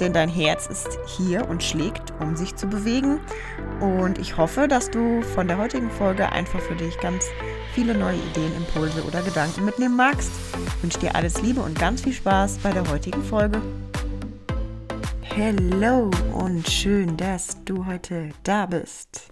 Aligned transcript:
denn 0.00 0.12
dein 0.12 0.28
Herz 0.28 0.66
ist 0.66 0.98
hier 1.06 1.48
und 1.48 1.62
schlägt, 1.62 2.12
um 2.20 2.36
sich 2.36 2.56
zu 2.56 2.66
bewegen. 2.66 3.20
Und 3.80 4.18
ich 4.18 4.36
hoffe, 4.36 4.68
dass 4.68 4.90
du 4.90 5.22
von 5.22 5.48
der 5.48 5.58
heutigen 5.58 5.90
Folge 5.90 6.30
einfach 6.32 6.60
für 6.60 6.74
dich 6.74 6.98
ganz 7.00 7.26
viele 7.74 7.96
neue 7.96 8.16
Ideen, 8.16 8.54
Impulse 8.56 9.04
oder 9.04 9.22
Gedanken 9.22 9.64
mitnehmen 9.64 9.96
magst. 9.96 10.30
Ich 10.76 10.82
wünsche 10.82 11.00
dir 11.00 11.14
alles 11.14 11.42
Liebe 11.42 11.60
und 11.60 11.78
ganz 11.78 12.02
viel 12.02 12.12
Spaß 12.12 12.58
bei 12.58 12.72
der 12.72 12.88
heutigen 12.88 13.22
Folge. 13.22 13.60
Hallo 15.36 16.10
und 16.32 16.68
schön, 16.68 17.16
dass 17.16 17.64
du 17.64 17.86
heute 17.86 18.30
da 18.42 18.66
bist. 18.66 19.30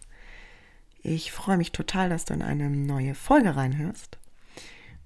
Ich 1.02 1.32
freue 1.32 1.56
mich 1.56 1.72
total, 1.72 2.08
dass 2.08 2.24
du 2.24 2.34
in 2.34 2.42
eine 2.42 2.70
neue 2.70 3.14
Folge 3.14 3.56
reinhörst. 3.56 4.18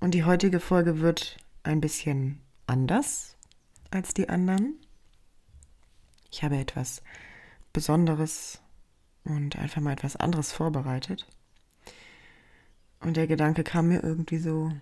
Und 0.00 0.12
die 0.12 0.24
heutige 0.24 0.60
Folge 0.60 1.00
wird 1.00 1.36
ein 1.62 1.80
bisschen 1.80 2.40
anders 2.66 3.36
als 3.90 4.14
die 4.14 4.28
anderen. 4.28 4.74
Ich 6.30 6.42
habe 6.42 6.56
etwas 6.56 7.02
Besonderes 7.72 8.60
und 9.24 9.56
einfach 9.56 9.80
mal 9.80 9.92
etwas 9.92 10.16
anderes 10.16 10.52
vorbereitet. 10.52 11.26
Und 13.00 13.16
der 13.16 13.26
Gedanke 13.26 13.64
kam 13.64 13.88
mir 13.88 14.02
irgendwie 14.02 14.38
so, 14.38 14.72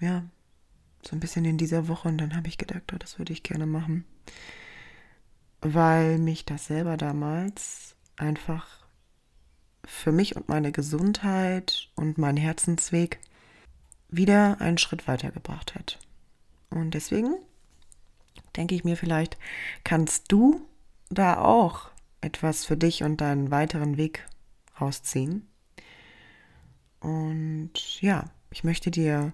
ja, 0.00 0.24
so 1.02 1.16
ein 1.16 1.20
bisschen 1.20 1.44
in 1.44 1.58
dieser 1.58 1.88
Woche 1.88 2.08
und 2.08 2.18
dann 2.18 2.36
habe 2.36 2.48
ich 2.48 2.58
gedacht, 2.58 2.92
oh, 2.92 2.98
das 2.98 3.18
würde 3.18 3.32
ich 3.32 3.42
gerne 3.42 3.66
machen. 3.66 4.04
Weil 5.60 6.18
mich 6.18 6.44
das 6.44 6.66
selber 6.66 6.96
damals 6.96 7.96
einfach 8.16 8.86
für 9.84 10.12
mich 10.12 10.36
und 10.36 10.48
meine 10.48 10.72
Gesundheit 10.72 11.88
und 11.94 12.18
meinen 12.18 12.36
Herzensweg 12.36 13.18
wieder 14.10 14.60
einen 14.60 14.78
Schritt 14.78 15.08
weitergebracht 15.08 15.74
hat. 15.74 15.98
Und 16.70 16.92
deswegen 16.92 17.34
denke 18.56 18.74
ich 18.74 18.84
mir, 18.84 18.96
vielleicht 18.96 19.38
kannst 19.84 20.30
du 20.30 20.67
da 21.10 21.42
auch 21.42 21.90
etwas 22.20 22.64
für 22.64 22.76
dich 22.76 23.02
und 23.02 23.20
deinen 23.20 23.50
weiteren 23.50 23.96
Weg 23.96 24.26
rausziehen. 24.80 25.46
Und 27.00 28.00
ja, 28.00 28.24
ich 28.50 28.64
möchte 28.64 28.90
dir 28.90 29.32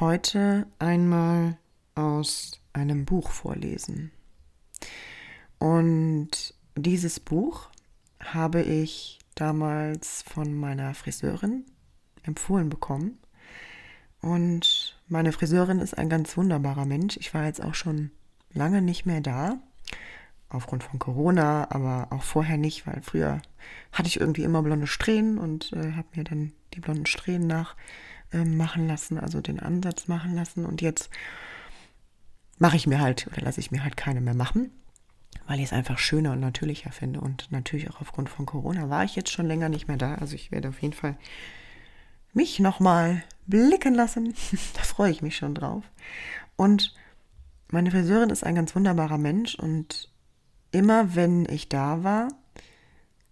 heute 0.00 0.66
einmal 0.78 1.56
aus 1.94 2.60
einem 2.72 3.04
Buch 3.04 3.30
vorlesen. 3.30 4.10
Und 5.58 6.54
dieses 6.76 7.20
Buch 7.20 7.68
habe 8.20 8.62
ich 8.62 9.20
damals 9.34 10.22
von 10.22 10.54
meiner 10.54 10.94
Friseurin 10.94 11.64
empfohlen 12.22 12.68
bekommen. 12.68 13.18
Und 14.20 14.98
meine 15.08 15.32
Friseurin 15.32 15.80
ist 15.80 15.96
ein 15.96 16.08
ganz 16.08 16.36
wunderbarer 16.36 16.86
Mensch. 16.86 17.16
Ich 17.18 17.34
war 17.34 17.44
jetzt 17.44 17.62
auch 17.62 17.74
schon 17.74 18.10
lange 18.52 18.82
nicht 18.82 19.06
mehr 19.06 19.20
da 19.20 19.60
aufgrund 20.54 20.82
von 20.82 20.98
Corona, 20.98 21.70
aber 21.70 22.08
auch 22.10 22.22
vorher 22.22 22.56
nicht, 22.56 22.86
weil 22.86 23.00
früher 23.02 23.40
hatte 23.92 24.08
ich 24.08 24.20
irgendwie 24.20 24.42
immer 24.42 24.62
blonde 24.62 24.86
Strähnen 24.86 25.38
und 25.38 25.72
äh, 25.72 25.92
habe 25.92 26.08
mir 26.14 26.24
dann 26.24 26.52
die 26.74 26.80
blonden 26.80 27.06
Strähnen 27.06 27.46
nachmachen 27.46 28.84
äh, 28.84 28.88
lassen, 28.88 29.18
also 29.18 29.40
den 29.40 29.60
Ansatz 29.60 30.08
machen 30.08 30.34
lassen. 30.34 30.64
Und 30.64 30.82
jetzt 30.82 31.10
mache 32.58 32.76
ich 32.76 32.86
mir 32.86 33.00
halt 33.00 33.26
oder 33.26 33.42
lasse 33.42 33.60
ich 33.60 33.70
mir 33.70 33.84
halt 33.84 33.96
keine 33.96 34.20
mehr 34.20 34.34
machen, 34.34 34.70
weil 35.46 35.58
ich 35.58 35.66
es 35.66 35.72
einfach 35.72 35.98
schöner 35.98 36.32
und 36.32 36.40
natürlicher 36.40 36.92
finde. 36.92 37.20
Und 37.20 37.50
natürlich 37.50 37.90
auch 37.90 38.00
aufgrund 38.00 38.28
von 38.28 38.46
Corona 38.46 38.88
war 38.88 39.04
ich 39.04 39.16
jetzt 39.16 39.30
schon 39.30 39.46
länger 39.46 39.68
nicht 39.68 39.88
mehr 39.88 39.96
da. 39.96 40.14
Also 40.16 40.34
ich 40.34 40.50
werde 40.50 40.68
auf 40.68 40.80
jeden 40.80 40.94
Fall 40.94 41.16
mich 42.32 42.60
nochmal 42.60 43.22
blicken 43.46 43.94
lassen. 43.94 44.34
da 44.74 44.82
freue 44.82 45.10
ich 45.10 45.22
mich 45.22 45.36
schon 45.36 45.54
drauf. 45.54 45.84
Und 46.56 46.94
meine 47.70 47.90
Friseurin 47.90 48.30
ist 48.30 48.44
ein 48.44 48.54
ganz 48.54 48.74
wunderbarer 48.74 49.18
Mensch 49.18 49.54
und 49.54 50.08
immer 50.74 51.14
wenn 51.14 51.46
ich 51.48 51.68
da 51.68 52.02
war, 52.02 52.28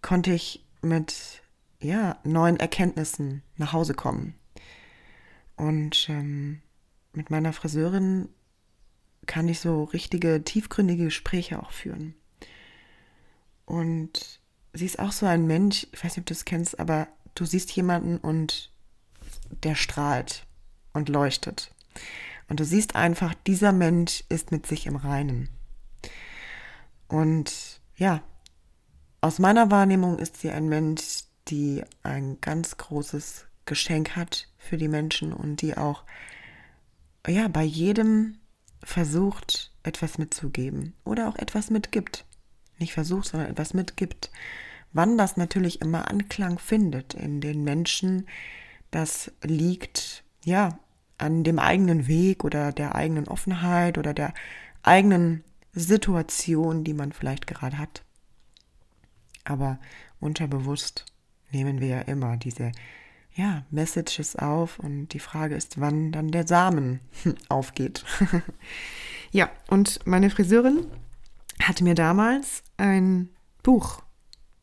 konnte 0.01 0.33
ich 0.33 0.65
mit 0.81 1.41
ja, 1.81 2.17
neuen 2.23 2.57
Erkenntnissen 2.57 3.43
nach 3.57 3.73
Hause 3.73 3.93
kommen. 3.93 4.35
Und 5.57 6.07
ähm, 6.09 6.61
mit 7.11 7.29
meiner 7.29 7.53
Friseurin 7.53 8.29
kann 9.25 9.47
ich 9.47 9.59
so 9.59 9.83
richtige, 9.83 10.43
tiefgründige 10.43 11.05
Gespräche 11.05 11.61
auch 11.61 11.71
führen. 11.71 12.15
Und 13.65 14.39
sie 14.73 14.85
ist 14.85 14.99
auch 14.99 15.11
so 15.11 15.25
ein 15.25 15.45
Mensch, 15.45 15.87
ich 15.91 16.03
weiß 16.03 16.15
nicht, 16.15 16.19
ob 16.19 16.25
du 16.25 16.33
es 16.33 16.45
kennst, 16.45 16.79
aber 16.79 17.07
du 17.35 17.45
siehst 17.45 17.71
jemanden 17.71 18.17
und 18.17 18.71
der 19.63 19.75
strahlt 19.75 20.45
und 20.93 21.09
leuchtet. 21.09 21.73
Und 22.47 22.59
du 22.59 22.65
siehst 22.65 22.95
einfach, 22.95 23.33
dieser 23.47 23.71
Mensch 23.71 24.23
ist 24.29 24.51
mit 24.51 24.65
sich 24.65 24.85
im 24.85 24.95
Reinen. 24.95 25.49
Und 27.13 27.79
ja, 27.95 28.23
aus 29.21 29.37
meiner 29.37 29.69
Wahrnehmung 29.69 30.17
ist 30.17 30.37
sie 30.37 30.49
ein 30.49 30.67
Mensch, 30.67 31.25
die 31.47 31.83
ein 32.01 32.41
ganz 32.41 32.77
großes 32.77 33.45
Geschenk 33.65 34.15
hat 34.15 34.47
für 34.57 34.77
die 34.77 34.87
Menschen 34.87 35.31
und 35.31 35.61
die 35.61 35.77
auch 35.77 36.05
ja 37.27 37.47
bei 37.49 37.61
jedem 37.61 38.39
versucht 38.81 39.71
etwas 39.83 40.17
mitzugeben 40.17 40.95
oder 41.05 41.29
auch 41.29 41.35
etwas 41.35 41.69
mitgibt. 41.69 42.25
Nicht 42.79 42.93
versucht, 42.93 43.27
sondern 43.27 43.51
etwas 43.51 43.75
mitgibt. 43.75 44.31
Wann 44.91 45.15
das 45.15 45.37
natürlich 45.37 45.81
immer 45.81 46.09
Anklang 46.09 46.57
findet 46.57 47.13
in 47.13 47.41
den 47.41 47.63
Menschen, 47.63 48.27
das 48.89 49.31
liegt 49.43 50.23
ja 50.43 50.79
an 51.19 51.43
dem 51.43 51.59
eigenen 51.59 52.07
Weg 52.07 52.43
oder 52.43 52.71
der 52.71 52.95
eigenen 52.95 53.27
Offenheit 53.27 53.99
oder 53.99 54.15
der 54.15 54.33
eigenen 54.81 55.43
Situation, 55.73 56.83
die 56.83 56.93
man 56.93 57.11
vielleicht 57.11 57.47
gerade 57.47 57.77
hat. 57.77 58.03
Aber 59.43 59.79
unterbewusst 60.19 61.05
nehmen 61.51 61.79
wir 61.81 61.87
ja 61.87 62.01
immer 62.01 62.37
diese 62.37 62.71
ja, 63.35 63.63
Messages 63.71 64.35
auf 64.35 64.79
und 64.79 65.09
die 65.09 65.19
Frage 65.19 65.55
ist, 65.55 65.79
wann 65.79 66.11
dann 66.11 66.29
der 66.29 66.47
Samen 66.47 66.99
aufgeht. 67.49 68.05
ja, 69.31 69.49
und 69.67 70.05
meine 70.05 70.29
Friseurin 70.29 70.85
hat 71.61 71.81
mir 71.81 71.95
damals 71.95 72.63
ein 72.77 73.29
Buch 73.63 74.03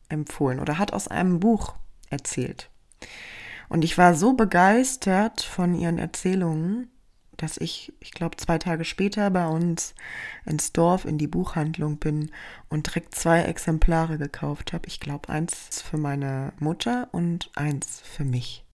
empfohlen 0.09 0.59
oder 0.59 0.77
hat 0.77 0.93
aus 0.93 1.07
einem 1.07 1.39
Buch 1.39 1.75
erzählt. 2.09 2.69
Und 3.69 3.83
ich 3.83 3.97
war 3.97 4.15
so 4.15 4.33
begeistert 4.33 5.41
von 5.41 5.75
ihren 5.75 5.97
Erzählungen, 5.97 6.90
dass 7.41 7.57
ich, 7.57 7.93
ich 7.99 8.11
glaube, 8.11 8.37
zwei 8.37 8.57
Tage 8.57 8.85
später 8.85 9.29
bei 9.31 9.47
uns 9.47 9.95
ins 10.45 10.73
Dorf 10.73 11.05
in 11.05 11.17
die 11.17 11.27
Buchhandlung 11.27 11.97
bin 11.97 12.31
und 12.69 12.87
direkt 12.87 13.15
zwei 13.15 13.41
Exemplare 13.41 14.17
gekauft 14.17 14.73
habe. 14.73 14.87
Ich 14.87 14.99
glaube, 14.99 15.29
eins 15.29 15.81
für 15.81 15.97
meine 15.97 16.53
Mutter 16.59 17.09
und 17.11 17.49
eins 17.55 18.01
für 18.01 18.23
mich. 18.23 18.65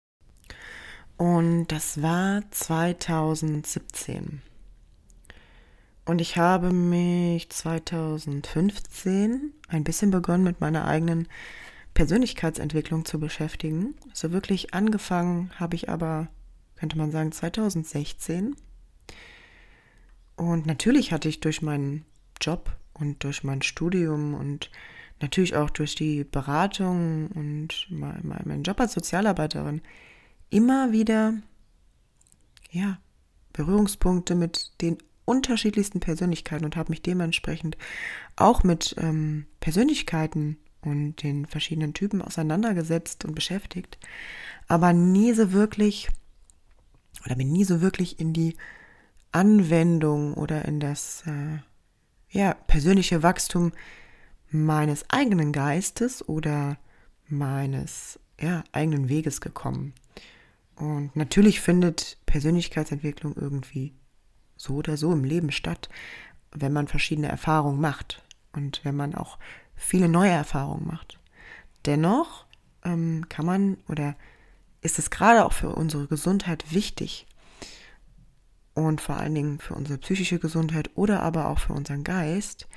Und 1.17 1.69
das 1.69 2.03
war 2.03 2.43
2017. 2.51 4.43
Und 6.05 6.21
ich 6.21 6.37
habe 6.37 6.73
mich 6.73 7.51
2015 7.51 9.53
ein 9.69 9.85
bisschen 9.85 10.11
begonnen 10.11 10.45
mit 10.45 10.61
meiner 10.61 10.87
eigenen 10.87 11.27
Persönlichkeitsentwicklung 11.95 13.05
zu 13.05 13.19
beschäftigen. 13.19 13.95
So 14.13 14.31
wirklich 14.31 14.75
angefangen 14.75 15.51
habe 15.59 15.75
ich 15.75 15.89
aber 15.89 16.29
könnte 16.77 16.99
man 16.99 17.11
sagen, 17.11 17.33
2016. 17.33 18.55
Und 20.37 20.67
natürlich 20.67 21.13
hatte 21.13 21.29
ich 21.29 21.41
durch 21.41 21.63
meinen 21.63 22.05
Job 22.41 22.77
und 22.93 23.25
durch 23.25 23.43
mein 23.45 23.63
Studium 23.63 24.35
und 24.35 24.71
natürlich 25.21 25.57
auch 25.57 25.71
durch 25.71 25.95
die 25.95 26.25
Beratung 26.25 27.29
und 27.29 27.87
meinen 27.91 28.63
Job 28.63 28.81
als 28.81 28.93
Sozialarbeiterin 28.93 29.81
immer 30.51 30.93
wieder 30.93 31.35
ja, 32.71 32.99
Berührungspunkte 33.53 34.35
mit 34.35 34.73
den 34.83 34.99
unterschiedlichsten 35.25 36.01
Persönlichkeiten 36.01 36.65
und 36.65 36.77
habe 36.77 36.91
mich 36.91 37.03
dementsprechend 37.03 37.77
auch 38.37 38.63
mit 38.63 38.95
ähm, 38.99 39.47
Persönlichkeiten 39.61 40.59
und 40.83 41.23
den 41.23 41.47
verschiedenen 41.47 41.95
Typen 41.95 42.23
auseinandergesetzt 42.23 43.25
und 43.25 43.35
beschäftigt, 43.35 43.99
aber 44.69 44.93
nie 44.93 45.33
so 45.33 45.53
wirklich 45.53 46.09
oder 47.27 47.35
bin 47.35 47.53
nie 47.53 47.65
so 47.65 47.81
wirklich 47.81 48.19
in 48.21 48.33
die 48.33 48.57
Anwendung 49.33 50.35
oder 50.35 50.65
in 50.65 50.81
das 50.81 51.25
äh, 51.27 51.59
ja, 52.31 52.55
persönliche 52.55 53.23
Wachstum 53.23 53.73
meines 54.51 55.05
eigenen 55.11 55.53
Geistes 55.53 56.27
oder 56.27 56.79
meines 57.29 58.19
ja, 58.41 58.63
eigenen 58.73 59.09
Weges 59.09 59.41
gekommen. 59.41 59.93
Und 60.77 61.17
natürlich 61.17 61.61
findet 61.61 62.19
Persönlichkeitsentwicklung 62.27 63.35
irgendwie 63.35 63.93
so 64.57 64.75
oder 64.75 64.97
so 64.97 65.13
im 65.13 65.25
Leben 65.25 65.51
statt, 65.51 65.89
wenn 66.53 66.73
man 66.73 66.87
verschiedene 66.87 67.29
Erfahrungen 67.29 67.81
macht 67.81 68.23
und 68.53 68.85
wenn 68.85 68.97
man 68.97 69.15
auch 69.15 69.39
viele 69.75 70.09
neue 70.09 70.31
Erfahrungen 70.31 70.87
macht. 70.87 71.19
Dennoch 71.87 72.47
ähm, 72.85 73.27
kann 73.29 73.47
man 73.47 73.79
oder 73.89 74.15
ist 74.87 74.99
es 74.99 75.11
gerade 75.11 75.45
auch 75.45 75.53
für 75.53 75.71
unsere 75.71 76.07
Gesundheit 76.07 76.73
wichtig 76.73 77.27
und 78.73 79.01
vor 79.01 79.17
allen 79.17 79.35
Dingen 79.35 79.59
für 79.59 79.75
unsere 79.75 79.99
psychische 79.99 80.39
Gesundheit 80.39 80.91
oder 80.95 81.23
aber 81.23 81.49
auch 81.49 81.59
für 81.59 81.73
unseren 81.73 82.05
Geist, 82.05 82.69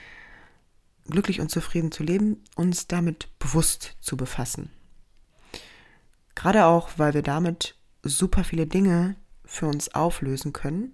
glücklich 1.07 1.39
und 1.39 1.49
zufrieden 1.49 1.91
zu 1.91 2.03
leben, 2.03 2.43
uns 2.55 2.87
damit 2.87 3.29
bewusst 3.37 3.95
zu 3.99 4.17
befassen. 4.17 4.71
Gerade 6.33 6.65
auch, 6.65 6.89
weil 6.97 7.13
wir 7.13 7.21
damit 7.21 7.75
super 8.01 8.43
viele 8.43 8.65
Dinge 8.65 9.15
für 9.45 9.67
uns 9.67 9.93
auflösen 9.93 10.51
können 10.51 10.93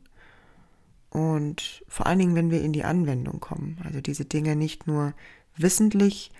und 1.10 1.84
vor 1.88 2.08
allen 2.08 2.20
Dingen, 2.20 2.36
wenn 2.36 2.52
wir 2.52 2.62
in 2.62 2.74
die 2.74 2.84
Anwendung 2.84 3.40
kommen. 3.40 3.80
Also 3.86 4.02
diese 4.02 4.26
Dinge 4.26 4.56
nicht 4.56 4.86
nur 4.86 5.14
wissentlich 5.56 6.32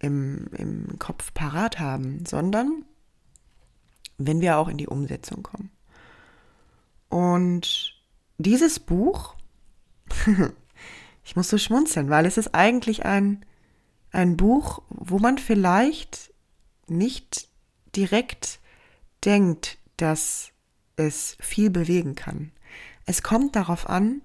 im, 0.00 0.48
im 0.52 0.98
Kopf 0.98 1.32
parat 1.32 1.78
haben, 1.78 2.26
sondern 2.26 2.84
wenn 4.18 4.40
wir 4.40 4.58
auch 4.58 4.68
in 4.68 4.76
die 4.76 4.88
Umsetzung 4.88 5.42
kommen. 5.42 5.70
Und 7.08 7.94
dieses 8.36 8.78
Buch, 8.78 9.34
ich 11.24 11.36
muss 11.36 11.48
so 11.48 11.58
schmunzeln, 11.58 12.10
weil 12.10 12.26
es 12.26 12.36
ist 12.36 12.54
eigentlich 12.54 13.04
ein, 13.06 13.44
ein 14.10 14.36
Buch, 14.36 14.82
wo 14.90 15.18
man 15.18 15.38
vielleicht 15.38 16.32
nicht 16.86 17.48
direkt 17.96 18.60
denkt, 19.24 19.78
dass 19.96 20.50
es 20.96 21.36
viel 21.40 21.70
bewegen 21.70 22.14
kann. 22.14 22.52
Es 23.06 23.22
kommt 23.22 23.56
darauf 23.56 23.88
an, 23.88 24.22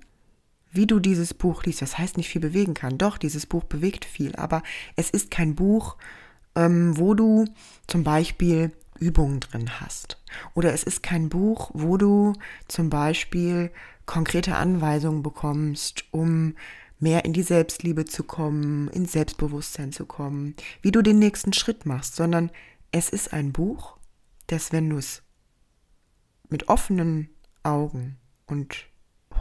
wie 0.71 0.87
du 0.87 0.99
dieses 0.99 1.33
Buch 1.33 1.63
liest. 1.63 1.81
Das 1.81 1.97
heißt 1.97 2.17
nicht 2.17 2.29
viel 2.29 2.41
bewegen 2.41 2.73
kann. 2.73 2.97
Doch, 2.97 3.17
dieses 3.17 3.45
Buch 3.45 3.63
bewegt 3.63 4.05
viel, 4.05 4.35
aber 4.35 4.63
es 4.95 5.09
ist 5.09 5.31
kein 5.31 5.55
Buch, 5.55 5.97
ähm, 6.55 6.97
wo 6.97 7.13
du 7.13 7.45
zum 7.87 8.03
Beispiel 8.03 8.71
Übungen 8.99 9.39
drin 9.39 9.79
hast. 9.79 10.17
Oder 10.53 10.73
es 10.73 10.83
ist 10.83 11.03
kein 11.03 11.29
Buch, 11.29 11.71
wo 11.73 11.97
du 11.97 12.33
zum 12.67 12.89
Beispiel 12.89 13.71
konkrete 14.05 14.55
Anweisungen 14.55 15.23
bekommst, 15.23 16.05
um 16.11 16.55
mehr 16.99 17.25
in 17.25 17.33
die 17.33 17.43
Selbstliebe 17.43 18.05
zu 18.05 18.23
kommen, 18.23 18.87
ins 18.89 19.11
Selbstbewusstsein 19.11 19.91
zu 19.91 20.05
kommen, 20.05 20.55
wie 20.81 20.91
du 20.91 21.01
den 21.01 21.19
nächsten 21.19 21.53
Schritt 21.53 21.85
machst, 21.85 22.15
sondern 22.15 22.49
es 22.91 23.09
ist 23.09 23.33
ein 23.33 23.51
Buch, 23.51 23.97
das, 24.47 24.71
wenn 24.71 24.89
du 24.89 24.97
es 24.97 25.21
mit 26.49 26.69
offenen 26.69 27.29
Augen 27.63 28.17
und 28.45 28.87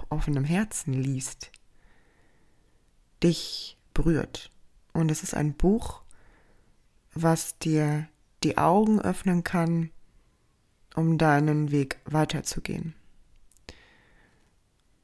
offenem 0.09 0.45
Herzen 0.45 0.93
liest, 0.93 1.51
dich 3.23 3.79
berührt. 3.95 4.51
Und 4.93 5.11
es 5.11 5.23
ist 5.23 5.35
ein 5.35 5.55
Buch, 5.55 6.03
was 7.15 7.59
dir 7.59 8.09
die 8.45 8.59
Augen 8.59 9.01
öffnen 9.01 9.45
kann, 9.45 9.91
um 10.95 11.19
deinen 11.19 11.71
Weg 11.71 11.99
weiterzugehen. 12.05 12.95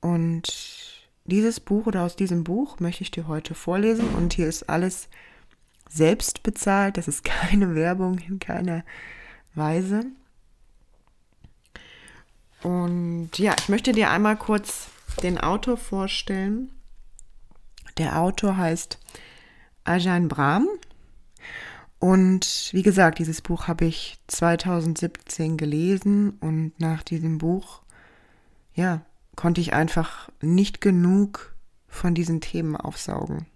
Und 0.00 0.98
dieses 1.24 1.60
Buch 1.60 1.86
oder 1.86 2.04
aus 2.04 2.16
diesem 2.16 2.44
Buch 2.44 2.80
möchte 2.80 3.02
ich 3.02 3.10
dir 3.10 3.26
heute 3.26 3.54
vorlesen. 3.54 4.08
Und 4.14 4.32
hier 4.34 4.48
ist 4.48 4.68
alles 4.68 5.08
selbst 5.88 6.42
bezahlt. 6.42 6.96
Das 6.96 7.08
ist 7.08 7.24
keine 7.24 7.74
Werbung 7.74 8.18
in 8.18 8.38
keiner 8.38 8.84
Weise. 9.54 10.06
Und 12.62 13.30
ja, 13.38 13.54
ich 13.58 13.68
möchte 13.68 13.92
dir 13.92 14.10
einmal 14.10 14.36
kurz 14.36 14.88
den 15.22 15.38
Autor 15.38 15.76
vorstellen. 15.76 16.70
Der 17.98 18.18
Autor 18.20 18.56
heißt 18.56 18.98
Ajahn 19.84 20.28
Brahm. 20.28 20.68
Und 21.98 22.70
wie 22.72 22.82
gesagt, 22.82 23.18
dieses 23.18 23.42
Buch 23.42 23.66
habe 23.66 23.84
ich 23.84 24.18
2017 24.28 25.56
gelesen 25.56 26.38
und 26.40 26.78
nach 26.78 27.02
diesem 27.02 27.38
Buch, 27.38 27.82
ja, 28.74 29.02
konnte 29.34 29.60
ich 29.60 29.72
einfach 29.72 30.28
nicht 30.40 30.80
genug 30.80 31.54
von 31.88 32.14
diesen 32.14 32.40
Themen 32.40 32.76
aufsaugen. 32.76 33.46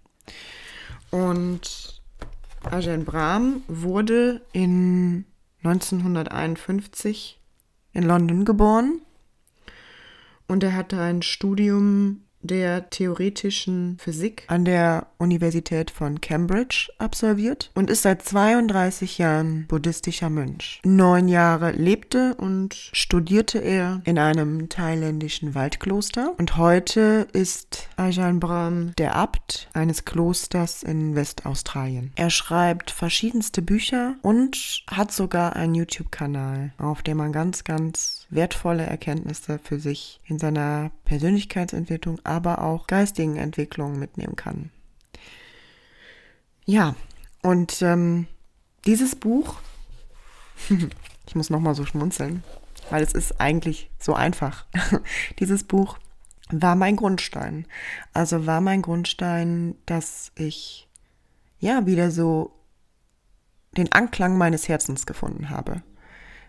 Und 1.11 2.01
Ajahn 2.63 3.05
Brahm 3.05 3.63
wurde 3.67 4.41
in 4.51 5.25
1951 5.63 7.39
in 7.93 8.03
London 8.03 8.43
geboren 8.43 9.01
und 10.47 10.63
er 10.63 10.75
hatte 10.75 10.99
ein 10.99 11.21
Studium 11.21 12.22
der 12.43 12.89
theoretischen 12.89 13.97
Physik 13.99 14.43
an 14.47 14.65
der 14.65 15.07
Universität 15.17 15.89
von 15.89 16.21
Cambridge 16.21 16.89
absolviert 16.97 17.71
und 17.73 17.89
ist 17.89 18.03
seit 18.03 18.21
32 18.21 19.17
Jahren 19.17 19.65
buddhistischer 19.67 20.29
Mönch. 20.29 20.81
Neun 20.83 21.27
Jahre 21.27 21.71
lebte 21.71 22.35
und 22.35 22.75
studierte 22.93 23.59
er 23.59 24.01
in 24.03 24.19
einem 24.19 24.69
thailändischen 24.69 25.55
Waldkloster 25.55 26.33
und 26.37 26.57
heute 26.57 27.27
ist 27.33 27.87
Ajahn 27.95 28.39
Brahm 28.39 28.93
der 28.97 29.15
Abt 29.15 29.69
eines 29.73 30.05
Klosters 30.05 30.83
in 30.83 31.15
Westaustralien. 31.15 32.11
Er 32.15 32.29
schreibt 32.29 32.91
verschiedenste 32.91 33.61
Bücher 33.61 34.15
und 34.21 34.83
hat 34.87 35.11
sogar 35.11 35.55
einen 35.55 35.75
YouTube-Kanal, 35.75 36.73
auf 36.77 37.01
dem 37.01 37.17
man 37.17 37.31
ganz, 37.31 37.63
ganz 37.63 38.27
wertvolle 38.29 38.83
Erkenntnisse 38.83 39.59
für 39.63 39.79
sich 39.79 40.19
in 40.25 40.39
seiner 40.39 40.91
Persönlichkeitsentwicklung, 41.05 42.19
aber 42.33 42.63
auch 42.63 42.87
geistigen 42.87 43.37
Entwicklung 43.37 43.99
mitnehmen 43.99 44.35
kann. 44.35 44.71
Ja, 46.65 46.95
und 47.41 47.81
ähm, 47.81 48.27
dieses 48.85 49.15
Buch, 49.15 49.55
ich 51.27 51.35
muss 51.35 51.49
nochmal 51.49 51.75
so 51.75 51.85
schmunzeln, 51.85 52.43
weil 52.89 53.03
es 53.03 53.13
ist 53.13 53.39
eigentlich 53.39 53.91
so 53.99 54.13
einfach. 54.13 54.65
dieses 55.39 55.63
Buch 55.63 55.97
war 56.49 56.75
mein 56.75 56.95
Grundstein. 56.95 57.65
Also 58.13 58.45
war 58.45 58.61
mein 58.61 58.81
Grundstein, 58.81 59.75
dass 59.85 60.31
ich 60.35 60.87
ja 61.59 61.85
wieder 61.85 62.11
so 62.11 62.53
den 63.77 63.91
Anklang 63.91 64.37
meines 64.37 64.67
Herzens 64.67 65.05
gefunden 65.05 65.49
habe, 65.49 65.81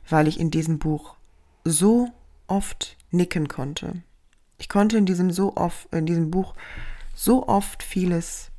weil 0.08 0.28
ich 0.28 0.38
in 0.38 0.50
diesem 0.50 0.78
Buch 0.78 1.16
so 1.64 2.08
oft 2.46 2.96
nicken 3.10 3.48
konnte. 3.48 4.02
Ich 4.58 4.68
konnte 4.68 4.96
in 4.96 5.06
diesem 5.06 5.30
so 5.30 5.56
oft, 5.56 5.92
in 5.92 6.06
diesem 6.06 6.30
Buch 6.30 6.54
so 7.14 7.46
oft 7.48 7.82
vieles 7.82 8.50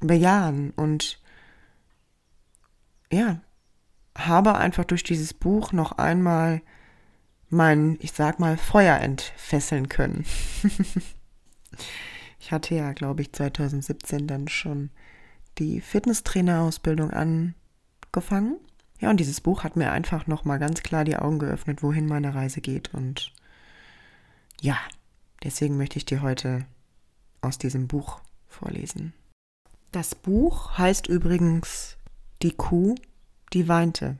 bejahen 0.00 0.70
und 0.70 1.20
ja, 3.10 3.40
habe 4.16 4.56
einfach 4.56 4.84
durch 4.84 5.02
dieses 5.02 5.34
Buch 5.34 5.72
noch 5.72 5.92
einmal 5.92 6.62
mein, 7.48 7.96
ich 8.00 8.12
sag 8.12 8.38
mal, 8.40 8.56
Feuer 8.56 8.98
entfesseln 8.98 9.88
können. 9.88 10.24
ich 12.40 12.50
hatte 12.52 12.74
ja, 12.74 12.92
glaube 12.92 13.22
ich, 13.22 13.32
2017 13.32 14.26
dann 14.26 14.48
schon 14.48 14.90
die 15.58 15.80
Fitnesstrainerausbildung 15.80 17.10
angefangen 17.12 18.56
ja, 19.04 19.10
und 19.10 19.18
dieses 19.18 19.42
Buch 19.42 19.64
hat 19.64 19.76
mir 19.76 19.92
einfach 19.92 20.26
nochmal 20.26 20.58
ganz 20.58 20.82
klar 20.82 21.04
die 21.04 21.16
Augen 21.16 21.38
geöffnet, 21.38 21.82
wohin 21.82 22.06
meine 22.06 22.34
Reise 22.34 22.62
geht. 22.62 22.94
Und 22.94 23.32
ja, 24.62 24.78
deswegen 25.44 25.76
möchte 25.76 25.98
ich 25.98 26.04
dir 26.04 26.22
heute 26.22 26.66
aus 27.40 27.58
diesem 27.58 27.86
Buch 27.86 28.20
vorlesen. 28.48 29.12
Das 29.92 30.14
Buch 30.14 30.76
heißt 30.76 31.06
übrigens 31.06 31.96
Die 32.42 32.52
Kuh, 32.52 32.96
die 33.52 33.68
weinte. 33.68 34.18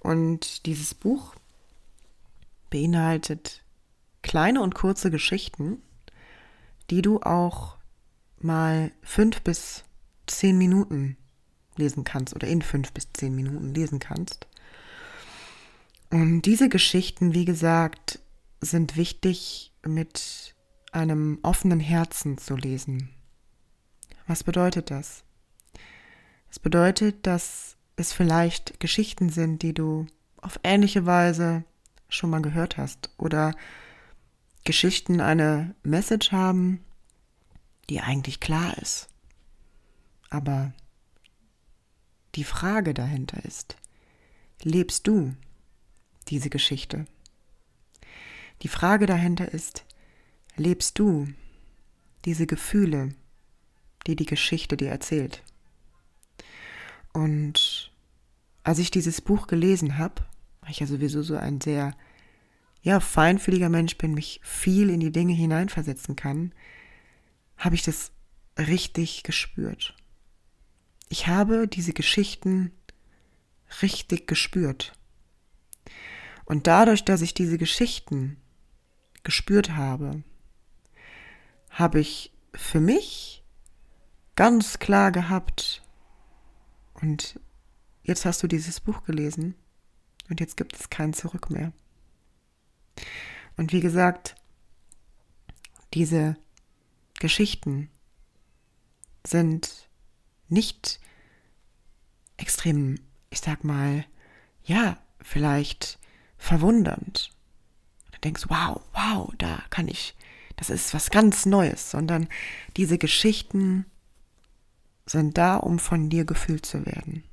Und 0.00 0.66
dieses 0.66 0.94
Buch 0.94 1.34
beinhaltet 2.70 3.64
kleine 4.22 4.62
und 4.62 4.74
kurze 4.74 5.10
Geschichten, 5.10 5.82
die 6.90 7.02
du 7.02 7.20
auch 7.20 7.76
mal 8.38 8.92
fünf 9.02 9.42
bis 9.42 9.84
zehn 10.26 10.56
Minuten 10.58 11.16
lesen 11.76 12.04
kannst 12.04 12.34
oder 12.34 12.46
in 12.46 12.62
fünf 12.62 12.92
bis 12.92 13.08
zehn 13.12 13.34
Minuten 13.34 13.74
lesen 13.74 13.98
kannst. 13.98 14.46
Und 16.10 16.42
diese 16.42 16.68
Geschichten, 16.68 17.34
wie 17.34 17.44
gesagt, 17.44 18.20
sind 18.60 18.96
wichtig 18.96 19.72
mit 19.86 20.54
einem 20.92 21.38
offenen 21.42 21.80
Herzen 21.80 22.38
zu 22.38 22.56
lesen. 22.56 23.10
Was 24.26 24.44
bedeutet 24.44 24.90
das? 24.90 25.24
Es 26.50 26.58
bedeutet, 26.58 27.26
dass 27.26 27.76
es 27.96 28.12
vielleicht 28.12 28.80
Geschichten 28.80 29.28
sind, 29.28 29.62
die 29.62 29.74
du 29.74 30.06
auf 30.40 30.60
ähnliche 30.62 31.06
Weise 31.06 31.64
schon 32.08 32.30
mal 32.30 32.42
gehört 32.42 32.76
hast 32.76 33.10
oder 33.18 33.54
Geschichten 34.64 35.20
eine 35.20 35.74
Message 35.82 36.32
haben, 36.32 36.84
die 37.90 38.00
eigentlich 38.00 38.40
klar 38.40 38.76
ist, 38.78 39.08
aber 40.30 40.72
die 42.34 42.44
Frage 42.44 42.94
dahinter 42.94 43.44
ist, 43.44 43.76
lebst 44.62 45.06
du 45.06 45.34
diese 46.28 46.50
Geschichte. 46.50 47.06
Die 48.62 48.68
Frage 48.68 49.06
dahinter 49.06 49.52
ist, 49.52 49.84
lebst 50.56 50.98
du 50.98 51.28
diese 52.24 52.46
Gefühle, 52.46 53.14
die 54.06 54.16
die 54.16 54.26
Geschichte 54.26 54.76
dir 54.76 54.90
erzählt? 54.90 55.42
Und 57.12 57.92
als 58.64 58.78
ich 58.78 58.90
dieses 58.90 59.20
Buch 59.20 59.46
gelesen 59.46 59.98
habe, 59.98 60.22
weil 60.60 60.70
ich 60.70 60.80
ja 60.80 60.86
sowieso 60.86 61.22
so 61.22 61.36
ein 61.36 61.60
sehr 61.60 61.96
ja, 62.82 63.00
feinfühliger 63.00 63.68
Mensch 63.68 63.96
bin, 63.96 64.14
mich 64.14 64.40
viel 64.42 64.90
in 64.90 65.00
die 65.00 65.12
Dinge 65.12 65.34
hineinversetzen 65.34 66.16
kann, 66.16 66.52
habe 67.56 67.74
ich 67.74 67.82
das 67.82 68.12
richtig 68.56 69.22
gespürt. 69.22 69.96
Ich 71.08 71.26
habe 71.26 71.66
diese 71.66 71.92
Geschichten 71.92 72.72
richtig 73.82 74.26
gespürt. 74.26 74.92
Und 76.44 76.66
dadurch, 76.66 77.04
dass 77.04 77.20
ich 77.20 77.34
diese 77.34 77.58
Geschichten 77.58 78.36
gespürt 79.28 79.72
habe, 79.76 80.22
habe 81.68 82.00
ich 82.00 82.32
für 82.54 82.80
mich 82.80 83.44
ganz 84.36 84.78
klar 84.78 85.12
gehabt, 85.12 85.82
und 86.94 87.38
jetzt 88.02 88.24
hast 88.24 88.42
du 88.42 88.46
dieses 88.46 88.80
Buch 88.80 89.04
gelesen 89.04 89.54
und 90.30 90.40
jetzt 90.40 90.56
gibt 90.56 90.74
es 90.80 90.88
kein 90.88 91.12
Zurück 91.12 91.50
mehr. 91.50 91.74
Und 93.58 93.74
wie 93.74 93.80
gesagt, 93.80 94.34
diese 95.92 96.38
Geschichten 97.20 97.90
sind 99.26 99.90
nicht 100.48 101.00
extrem, 102.38 102.98
ich 103.28 103.40
sag 103.40 103.62
mal, 103.62 104.06
ja, 104.64 104.96
vielleicht 105.20 105.98
verwundernd. 106.38 107.30
Denkst, 108.24 108.46
wow, 108.48 108.80
wow, 108.92 109.32
da 109.38 109.62
kann 109.70 109.88
ich, 109.88 110.16
das 110.56 110.70
ist 110.70 110.94
was 110.94 111.10
ganz 111.10 111.46
Neues, 111.46 111.90
sondern 111.90 112.28
diese 112.76 112.98
Geschichten 112.98 113.86
sind 115.06 115.38
da, 115.38 115.56
um 115.56 115.78
von 115.78 116.10
dir 116.10 116.24
gefühlt 116.24 116.66
zu 116.66 116.84
werden. 116.84 117.24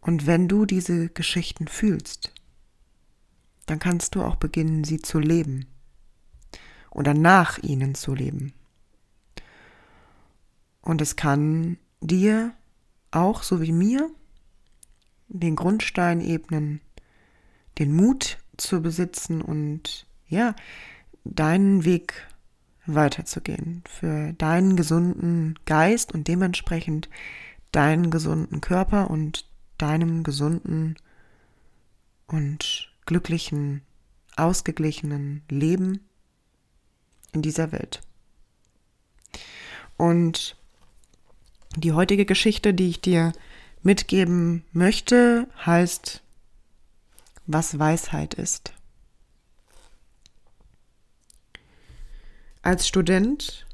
Und 0.00 0.26
wenn 0.26 0.48
du 0.48 0.64
diese 0.64 1.08
Geschichten 1.08 1.68
fühlst, 1.68 2.32
dann 3.66 3.78
kannst 3.78 4.14
du 4.14 4.22
auch 4.22 4.36
beginnen, 4.36 4.84
sie 4.84 5.00
zu 5.00 5.18
leben 5.18 5.66
oder 6.90 7.14
nach 7.14 7.58
ihnen 7.58 7.94
zu 7.94 8.14
leben. 8.14 8.54
Und 10.80 11.02
es 11.02 11.16
kann 11.16 11.76
dir 12.00 12.54
auch, 13.10 13.42
so 13.42 13.60
wie 13.60 13.72
mir, 13.72 14.10
den 15.28 15.56
Grundstein 15.56 16.20
ebnen, 16.20 16.80
den 17.78 17.94
Mut 17.94 18.38
zu 18.58 18.82
besitzen 18.82 19.40
und 19.40 20.06
ja, 20.28 20.54
deinen 21.24 21.84
Weg 21.84 22.26
weiterzugehen, 22.86 23.82
für 23.88 24.32
deinen 24.34 24.76
gesunden 24.76 25.58
Geist 25.66 26.12
und 26.12 26.28
dementsprechend 26.28 27.08
deinen 27.72 28.10
gesunden 28.10 28.60
Körper 28.60 29.10
und 29.10 29.46
deinem 29.76 30.22
gesunden 30.22 30.96
und 32.26 32.92
glücklichen, 33.06 33.82
ausgeglichenen 34.36 35.42
Leben 35.48 36.00
in 37.32 37.42
dieser 37.42 37.72
Welt. 37.72 38.00
Und 39.96 40.56
die 41.76 41.92
heutige 41.92 42.24
Geschichte, 42.24 42.72
die 42.72 42.88
ich 42.88 43.00
dir 43.00 43.32
mitgeben 43.82 44.64
möchte, 44.72 45.48
heißt, 45.64 46.22
was 47.48 47.78
Weisheit 47.78 48.34
ist. 48.34 48.74
Als 52.60 52.86
Student 52.86 53.66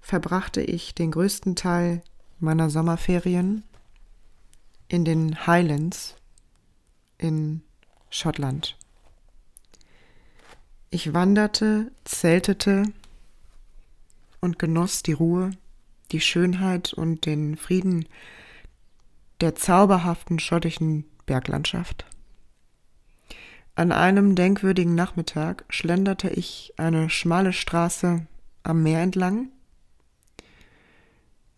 verbrachte 0.00 0.62
ich 0.62 0.94
den 0.94 1.10
größten 1.10 1.56
Teil 1.56 2.02
meiner 2.38 2.70
Sommerferien 2.70 3.64
in 4.86 5.04
den 5.04 5.46
Highlands 5.46 6.14
in 7.18 7.62
Schottland. 8.10 8.76
Ich 10.90 11.12
wanderte, 11.12 11.90
zeltete 12.04 12.84
und 14.40 14.60
genoss 14.60 15.02
die 15.02 15.14
Ruhe, 15.14 15.50
die 16.12 16.20
Schönheit 16.20 16.92
und 16.92 17.26
den 17.26 17.56
Frieden 17.56 18.06
der 19.40 19.56
zauberhaften 19.56 20.38
schottischen 20.38 21.04
Berglandschaft. 21.26 22.06
An 23.76 23.92
einem 23.92 24.34
denkwürdigen 24.34 24.94
Nachmittag 24.94 25.66
schlenderte 25.68 26.30
ich 26.30 26.72
eine 26.78 27.10
schmale 27.10 27.52
Straße 27.52 28.26
am 28.62 28.82
Meer 28.82 29.02
entlang. 29.02 29.50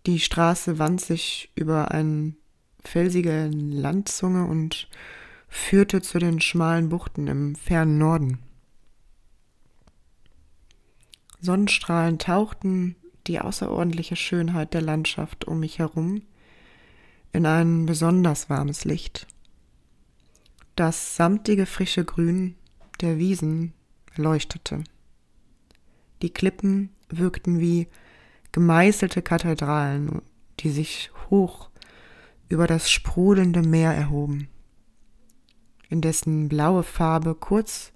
Die 0.05 0.19
Straße 0.19 0.81
wand 0.81 1.01
sich 1.01 1.53
über 1.55 1.93
eine 1.93 2.35
felsige 2.85 3.49
Landzunge 3.53 4.47
und 4.47 4.89
führte 5.49 6.03
zu 6.03 6.19
den 6.19 6.41
schmalen 6.41 6.89
Buchten 6.89 7.29
im 7.29 7.55
fernen 7.55 7.99
Norden. 7.99 8.41
Sonnenstrahlen 11.41 12.19
tauchten 12.19 12.97
die 13.29 13.39
außerordentliche 13.39 14.17
Schönheit 14.17 14.75
der 14.75 14.83
Landschaft 14.83 15.45
um 15.45 15.61
mich 15.61 15.79
herum 15.79 16.23
in 17.33 17.47
ein 17.47 17.87
besonders 17.87 18.51
warmes 18.51 18.85
Licht. 18.85 19.29
Das 20.79 21.17
samtige 21.17 21.67
frische 21.67 22.05
Grün 22.05 22.55
der 23.01 23.19
Wiesen 23.19 23.73
leuchtete. 24.15 24.85
Die 26.23 26.31
Klippen 26.31 26.91
wirkten 27.09 27.59
wie 27.59 27.89
gemeißelte 28.53 29.21
Kathedralen, 29.21 30.23
die 30.61 30.71
sich 30.71 31.11
hoch 31.31 31.69
über 32.49 32.69
das 32.69 32.93
sprudelnde 32.93 33.63
Meer 33.63 33.93
erhoben 33.93 34.47
in 35.89 36.01
dessen 36.01 36.49
blaue 36.49 36.85
Farbe 36.85 37.35
kurz 37.35 37.93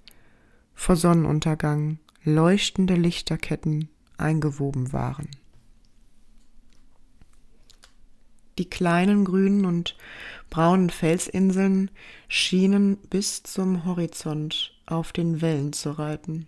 vor 0.73 0.97
Sonnenuntergang 0.97 1.99
leuchtende 2.25 2.95
Lichterketten 2.95 3.87
eingewoben 4.17 4.91
waren. 4.91 5.29
Die 8.57 8.69
kleinen 8.69 9.25
grünen 9.25 9.65
und 9.65 9.95
braunen 10.53 10.91
Felsinseln 10.91 11.89
schienen 12.27 12.97
bis 13.09 13.41
zum 13.41 13.85
Horizont 13.85 14.79
auf 14.85 15.11
den 15.11 15.41
Wellen 15.41 15.73
zu 15.73 15.89
reiten. 15.89 16.47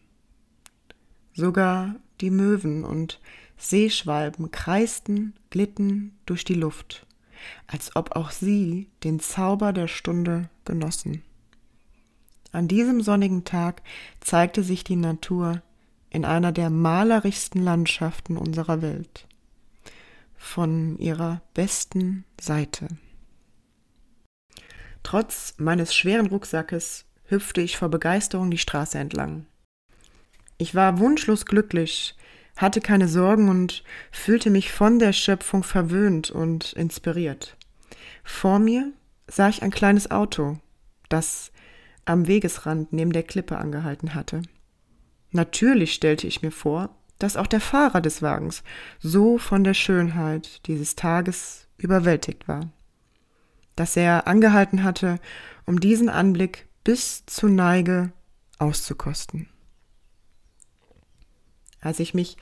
Sogar 1.33 1.95
die 2.21 2.29
Möwen 2.29 2.85
und 2.85 3.19
Seeschwalben 3.57 4.51
kreisten, 4.51 5.33
glitten 5.49 6.15
durch 6.27 6.45
die 6.45 6.53
Luft, 6.53 7.07
als 7.65 7.95
ob 7.95 8.15
auch 8.15 8.29
sie 8.29 8.91
den 9.03 9.19
Zauber 9.19 9.73
der 9.73 9.87
Stunde 9.87 10.49
genossen. 10.65 11.23
An 12.51 12.67
diesem 12.67 13.01
sonnigen 13.01 13.43
Tag 13.43 13.81
zeigte 14.21 14.61
sich 14.61 14.83
die 14.83 14.97
Natur 14.97 15.63
in 16.11 16.25
einer 16.25 16.51
der 16.51 16.69
malerischsten 16.69 17.63
Landschaften 17.63 18.37
unserer 18.37 18.83
Welt 18.83 19.27
von 20.35 20.95
ihrer 20.99 21.41
besten 21.55 22.23
Seite. 22.39 22.87
Trotz 25.05 25.53
meines 25.59 25.93
schweren 25.93 26.25
Rucksackes 26.25 27.05
hüpfte 27.25 27.61
ich 27.61 27.77
vor 27.77 27.89
Begeisterung 27.89 28.49
die 28.49 28.57
Straße 28.57 28.97
entlang. 28.97 29.45
Ich 30.57 30.73
war 30.73 30.97
wunschlos 30.97 31.45
glücklich, 31.45 32.15
hatte 32.57 32.81
keine 32.81 33.07
Sorgen 33.07 33.47
und 33.47 33.83
fühlte 34.09 34.49
mich 34.49 34.71
von 34.71 34.97
der 34.97 35.13
Schöpfung 35.13 35.61
verwöhnt 35.61 36.31
und 36.31 36.73
inspiriert. 36.73 37.55
Vor 38.23 38.57
mir 38.57 38.93
sah 39.27 39.47
ich 39.47 39.61
ein 39.61 39.69
kleines 39.69 40.09
Auto, 40.09 40.57
das 41.07 41.51
am 42.05 42.25
Wegesrand 42.25 42.91
neben 42.91 43.13
der 43.13 43.21
Klippe 43.21 43.59
angehalten 43.59 44.15
hatte. 44.15 44.41
Natürlich 45.29 45.93
stellte 45.93 46.25
ich 46.25 46.41
mir 46.41 46.51
vor, 46.51 46.89
dass 47.19 47.37
auch 47.37 47.47
der 47.47 47.61
Fahrer 47.61 48.01
des 48.01 48.23
Wagens 48.23 48.63
so 48.99 49.37
von 49.37 49.63
der 49.63 49.75
Schönheit 49.75 50.65
dieses 50.65 50.95
Tages 50.95 51.67
überwältigt 51.77 52.47
war, 52.47 52.71
dass 53.75 53.97
er 53.97 54.27
angehalten 54.27 54.83
hatte, 54.83 55.19
um 55.65 55.79
diesen 55.79 56.09
Anblick 56.09 56.67
bis 56.83 57.25
zu 57.25 57.47
Neige 57.47 58.11
auszukosten. 58.57 59.47
Als 61.81 61.99
ich 61.99 62.13
mich 62.13 62.37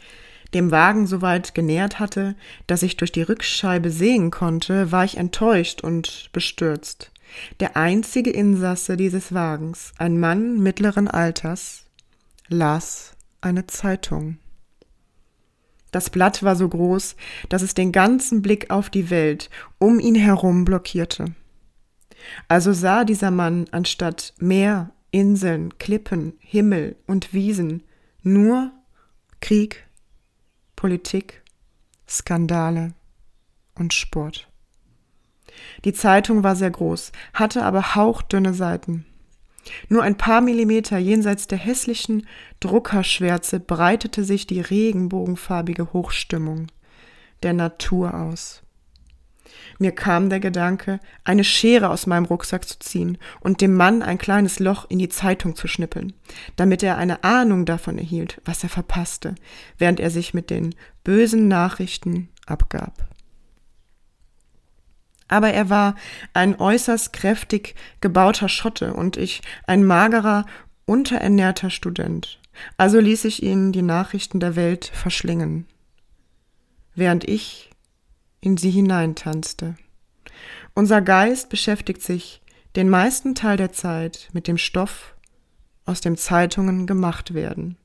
dem 0.54 0.72
Wagen 0.72 1.08
so 1.08 1.22
weit 1.22 1.56
genähert 1.56 2.00
hatte, 2.00 2.36
dass 2.68 2.84
ich 2.84 2.98
durch 2.98 3.12
die 3.12 3.24
Rückscheibe 3.24 3.90
sehen 3.90 4.32
konnte, 4.32 4.92
war 4.92 5.04
ich 5.04 5.18
enttäuscht 5.18 5.82
und 5.82 6.30
bestürzt. 6.32 7.12
Der 7.60 7.76
einzige 7.76 8.30
Insasse 8.30 8.96
dieses 8.96 9.34
Wagens, 9.34 9.94
ein 9.98 10.20
Mann 10.20 10.60
mittleren 10.60 11.08
Alters, 11.08 11.86
las 12.48 13.16
eine 13.42 13.66
Zeitung. 13.66 14.38
Das 15.94 16.10
Blatt 16.10 16.42
war 16.42 16.56
so 16.56 16.68
groß, 16.68 17.16
dass 17.50 17.62
es 17.62 17.76
den 17.76 17.92
ganzen 17.92 18.42
Blick 18.42 18.72
auf 18.72 18.90
die 18.90 19.12
Welt 19.12 19.52
um 19.78 20.00
ihn 20.00 20.16
herum 20.16 20.66
blockierte. 20.66 21.36
Also 22.48 22.74
sah 22.74 23.04
dieser 23.04 23.30
Mann 23.30 23.68
anstatt 23.72 24.34
mehr 24.40 24.90
Inseln, 25.12 25.78
Klippen, 25.78 26.34
Himmel 26.40 26.96
und 27.06 27.32
Wiesen 27.32 27.84
nur 28.24 28.72
Krieg, 29.40 29.88
Politik, 30.76 31.44
Skandale 32.10 32.94
und 33.76 33.94
Sport. 33.94 34.50
Die 35.86 35.94
Zeitung 35.94 36.42
war 36.42 36.56
sehr 36.56 36.72
groß, 36.72 37.12
hatte 37.36 37.64
aber 37.64 37.94
hauchdünne 37.94 38.56
Seiten. 38.56 39.06
Nur 39.90 40.04
ein 40.04 40.18
paar 40.18 40.42
Millimeter 40.42 40.98
jenseits 40.98 41.48
der 41.48 41.58
hässlichen 41.58 42.28
Druckerschwärze 42.60 43.60
breitete 43.60 44.24
sich 44.24 44.48
die 44.48 44.62
regenbogenfarbige 44.62 45.94
Hochstimmung 45.94 46.68
der 47.44 47.54
Natur 47.54 48.14
aus. 48.14 48.64
Mir 49.80 49.92
kam 49.92 50.30
der 50.30 50.40
Gedanke, 50.40 51.00
eine 51.24 51.44
Schere 51.44 51.90
aus 51.90 52.08
meinem 52.08 52.26
Rucksack 52.26 52.68
zu 52.68 52.80
ziehen 52.80 53.18
und 53.42 53.62
dem 53.62 53.76
Mann 53.76 54.02
ein 54.02 54.18
kleines 54.18 54.60
Loch 54.60 54.86
in 54.90 55.00
die 55.00 55.10
Zeitung 55.10 55.56
zu 55.56 55.68
schnippeln, 55.68 56.14
damit 56.56 56.84
er 56.84 56.98
eine 56.98 57.24
Ahnung 57.24 57.66
davon 57.66 57.98
erhielt, 57.98 58.42
was 58.46 58.64
er 58.64 58.70
verpasste, 58.70 59.36
während 59.78 60.00
er 60.00 60.10
sich 60.10 60.34
mit 60.34 60.50
den 60.50 60.76
bösen 61.04 61.48
Nachrichten 61.48 62.30
abgab. 62.46 63.13
Aber 65.34 65.52
er 65.52 65.72
war 65.72 65.96
ein 66.36 66.60
äußerst 66.60 67.12
kräftig 67.12 67.74
gebauter 68.02 68.50
Schotte 68.50 68.94
und 68.94 69.18
ich 69.18 69.42
ein 69.66 69.84
magerer, 69.84 70.46
unterernährter 70.86 71.72
Student. 71.72 72.40
Also 72.78 73.00
ließ 73.00 73.26
ich 73.26 73.42
ihn 73.42 73.72
die 73.72 73.82
Nachrichten 73.82 74.40
der 74.40 74.56
Welt 74.56 74.92
verschlingen, 74.94 75.66
während 76.94 77.28
ich 77.28 77.72
in 78.42 78.58
sie 78.58 78.70
hineintanzte. 78.70 79.74
Unser 80.76 81.02
Geist 81.02 81.50
beschäftigt 81.50 82.04
sich 82.04 82.44
den 82.76 82.88
meisten 82.88 83.34
Teil 83.34 83.58
der 83.58 83.72
Zeit 83.72 84.30
mit 84.34 84.48
dem 84.48 84.60
Stoff, 84.60 85.16
aus 85.86 86.00
dem 86.00 86.16
Zeitungen 86.16 86.86
gemacht 86.86 87.34
werden. 87.34 87.76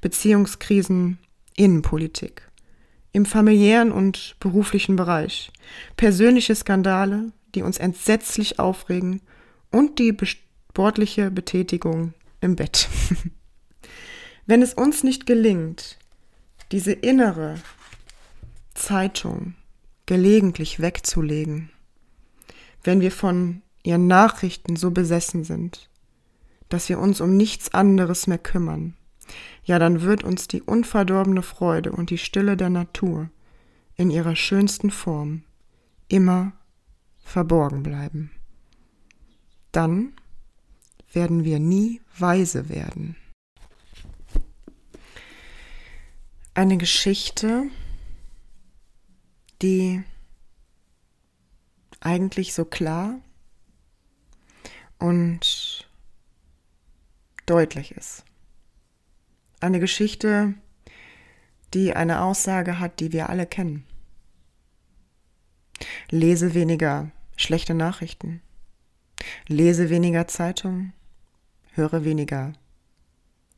Beziehungskrisen, 0.00 1.20
Innenpolitik. 1.54 2.50
Im 3.12 3.26
familiären 3.26 3.92
und 3.92 4.36
beruflichen 4.40 4.96
Bereich. 4.96 5.52
Persönliche 5.96 6.54
Skandale, 6.54 7.32
die 7.54 7.62
uns 7.62 7.78
entsetzlich 7.78 8.58
aufregen 8.58 9.20
und 9.70 9.98
die 9.98 10.16
sportliche 10.24 11.30
Betätigung 11.30 12.14
im 12.40 12.56
Bett. 12.56 12.88
Wenn 14.46 14.62
es 14.62 14.74
uns 14.74 15.04
nicht 15.04 15.26
gelingt, 15.26 15.98
diese 16.72 16.92
innere 16.92 17.56
Zeitung 18.74 19.54
gelegentlich 20.06 20.80
wegzulegen, 20.80 21.70
wenn 22.82 23.00
wir 23.00 23.12
von 23.12 23.62
ihren 23.82 24.06
Nachrichten 24.06 24.76
so 24.76 24.90
besessen 24.90 25.44
sind, 25.44 25.88
dass 26.68 26.88
wir 26.88 26.98
uns 26.98 27.20
um 27.20 27.36
nichts 27.36 27.74
anderes 27.74 28.26
mehr 28.26 28.38
kümmern, 28.38 28.96
ja 29.64 29.78
dann 29.78 30.02
wird 30.02 30.24
uns 30.24 30.48
die 30.48 30.62
unverdorbene 30.62 31.42
Freude 31.42 31.92
und 31.92 32.10
die 32.10 32.18
Stille 32.18 32.56
der 32.56 32.70
Natur 32.70 33.30
in 33.96 34.10
ihrer 34.10 34.36
schönsten 34.36 34.90
Form 34.90 35.44
immer 36.08 36.52
verborgen 37.18 37.82
bleiben. 37.82 38.30
Dann 39.70 40.14
werden 41.12 41.44
wir 41.44 41.58
nie 41.58 42.00
weise 42.18 42.68
werden. 42.68 43.16
Eine 46.54 46.76
Geschichte, 46.76 47.64
die 49.62 50.02
eigentlich 52.00 52.52
so 52.52 52.64
klar 52.64 53.20
und 54.98 55.88
deutlich 57.46 57.92
ist. 57.92 58.24
Eine 59.62 59.78
Geschichte, 59.78 60.54
die 61.72 61.94
eine 61.94 62.22
Aussage 62.22 62.80
hat, 62.80 62.98
die 62.98 63.12
wir 63.12 63.28
alle 63.28 63.46
kennen. 63.46 63.86
Lese 66.10 66.52
weniger 66.54 67.12
schlechte 67.36 67.72
Nachrichten. 67.72 68.42
Lese 69.46 69.88
weniger 69.88 70.26
Zeitung. 70.26 70.92
Höre 71.74 72.04
weniger 72.04 72.54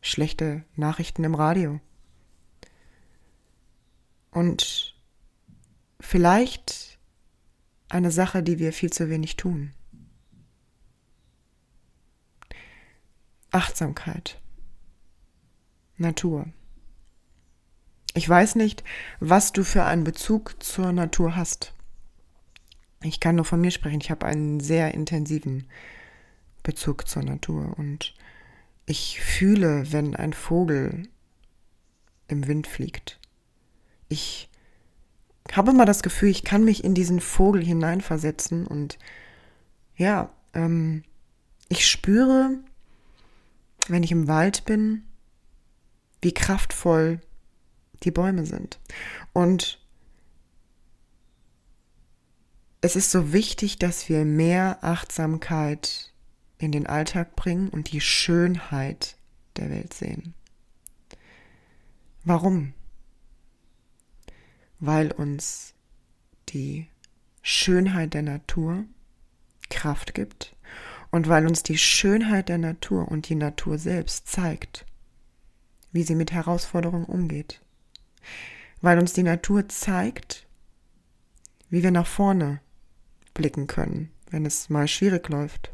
schlechte 0.03 0.65
Nachrichten 0.77 1.25
im 1.25 1.35
Radio. 1.35 1.81
Und 4.31 4.95
vielleicht 6.01 6.99
eine 7.89 8.11
Sache, 8.11 8.43
die 8.43 8.59
wir 8.59 8.75
viel 8.75 8.93
zu 8.93 9.09
wenig 9.09 9.37
tun. 9.37 9.73
Achtsamkeit. 13.51 14.39
Natur. 15.97 16.47
Ich 18.15 18.29
weiß 18.29 18.55
nicht, 18.55 18.85
was 19.21 19.53
du 19.53 19.65
für 19.65 19.85
einen 19.85 20.05
Bezug 20.05 20.63
zur 20.63 20.93
Natur 20.93 21.37
hast. 21.37 21.73
Ich 23.03 23.21
kann 23.21 23.37
nur 23.37 23.45
von 23.45 23.61
mir 23.61 23.71
sprechen. 23.71 24.01
Ich 24.01 24.11
habe 24.11 24.27
einen 24.27 24.61
sehr 24.61 24.95
intensiven 24.95 25.67
Bezug 26.63 27.09
zur 27.09 27.23
Natur 27.23 27.77
und 27.77 28.15
ich 28.87 29.21
fühle, 29.21 29.93
wenn 29.93 30.15
ein 30.15 30.33
Vogel 30.33 31.09
im 32.29 32.47
Wind 32.47 32.67
fliegt. 32.67 33.19
Ich 34.09 34.49
habe 35.53 35.73
immer 35.73 35.85
das 35.85 36.03
Gefühl, 36.03 36.31
ich 36.31 36.45
kann 36.45 36.65
mich 36.65 36.85
in 36.85 36.95
diesen 36.95 37.21
Vogel 37.21 37.63
hineinversetzen 37.63 38.67
und 38.67 38.99
ja, 39.97 40.31
ähm, 40.55 41.05
ich 41.69 41.87
spüre, 41.87 42.59
wenn 43.89 44.03
ich 44.03 44.13
im 44.13 44.29
Wald 44.29 44.65
bin, 44.65 45.03
wie 46.25 46.35
kraftvoll 46.35 47.21
die 48.03 48.11
Bäume 48.11 48.45
sind. 48.47 48.81
Und 49.33 49.81
es 52.81 52.97
ist 52.97 53.11
so 53.11 53.33
wichtig, 53.33 53.79
dass 53.79 54.09
wir 54.09 54.25
mehr 54.25 54.79
Achtsamkeit 54.83 56.13
in 56.59 56.73
den 56.73 56.87
Alltag 56.87 57.37
bringen 57.37 57.69
und 57.69 57.93
die 57.93 58.01
Schönheit 58.01 59.17
der 59.57 59.71
Welt 59.71 59.95
sehen. 59.95 60.35
Warum? 62.25 62.75
weil 64.87 65.13
uns 65.13 65.75
die 66.51 66.89
Schönheit 67.43 68.15
der 68.15 68.23
Natur 68.23 68.85
Kraft 69.71 70.15
gibt 70.15 70.55
und 71.11 71.29
weil 71.29 71.47
uns 71.47 71.63
die 71.63 71.79
Schönheit 71.79 72.49
der 72.49 72.59
Natur 72.59 73.09
und 73.09 73.29
die 73.29 73.35
Natur 73.35 73.79
selbst 73.79 74.29
zeigt, 74.29 74.85
wie 75.95 76.03
sie 76.03 76.17
mit 76.17 76.33
Herausforderungen 76.33 77.07
umgeht. 77.07 77.63
Weil 78.83 78.99
uns 78.99 79.13
die 79.13 79.23
Natur 79.23 79.69
zeigt, 79.69 80.47
wie 81.71 81.83
wir 81.83 81.93
nach 81.93 82.07
vorne 82.07 82.61
blicken 83.33 83.69
können, 83.69 84.11
wenn 84.29 84.45
es 84.45 84.69
mal 84.69 84.89
schwierig 84.89 85.29
läuft. 85.29 85.73